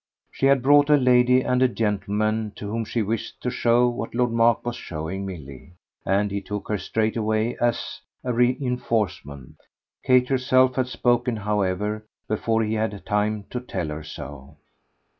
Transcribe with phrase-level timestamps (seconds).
[0.31, 4.15] She had brought a lady and a gentleman to whom she wished to show what
[4.15, 5.73] Lord Mark was showing Milly,
[6.07, 9.57] and he took her straightway as a re enforcement.
[10.03, 14.57] Kate herself had spoken, however, before he had had time to tell her so.